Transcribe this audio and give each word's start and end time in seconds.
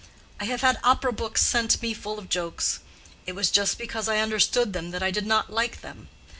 "I 0.39 0.45
have 0.45 0.61
had 0.61 0.79
opera 0.83 1.13
books 1.13 1.43
sent 1.43 1.79
me 1.79 1.93
full 1.93 2.17
of 2.17 2.27
jokes; 2.27 2.79
it 3.27 3.33
was 3.35 3.51
just 3.51 3.77
because 3.77 4.09
I 4.09 4.17
understood 4.17 4.73
them 4.73 4.89
that 4.89 5.03
I 5.03 5.11
did 5.11 5.27
not 5.27 5.53
like 5.53 5.81
them. 5.81 6.09